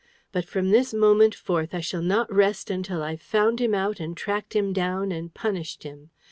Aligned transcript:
But 0.31 0.45
from 0.45 0.71
this 0.71 0.95
moment 0.95 1.35
forth, 1.35 1.75
I 1.75 1.79
shall 1.79 2.01
not 2.01 2.33
rest 2.33 2.71
until 2.71 3.03
I've 3.03 3.21
found 3.21 3.59
him 3.61 3.75
out 3.75 3.99
and 3.99 4.17
tracked 4.17 4.55
him 4.55 4.73
down, 4.73 5.11
and 5.11 5.31
punished 5.31 5.83
him. 5.83 6.09